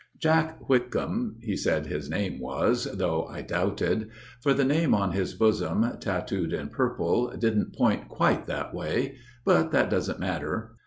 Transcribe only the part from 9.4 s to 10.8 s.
But that doesn't matter.